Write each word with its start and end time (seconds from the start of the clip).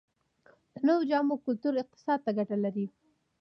د 0.73 0.75
نویو 0.87 1.07
جامو 1.09 1.35
کلتور 1.45 1.73
اقتصاد 1.83 2.19
ته 2.25 2.31
ګټه 2.37 2.57
لري؟ 2.63 2.85